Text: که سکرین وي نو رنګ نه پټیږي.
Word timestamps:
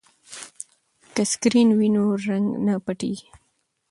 که 1.13 1.21
سکرین 1.31 1.69
وي 1.77 1.87
نو 1.95 2.03
رنګ 2.27 2.47
نه 2.65 2.73
پټیږي. 2.85 3.29